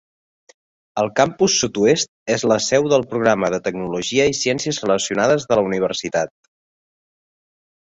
[1.01, 5.71] El campus sud-oest és la seu del programa de Tecnologia i Ciències Relacionades de la
[5.71, 6.39] universitat.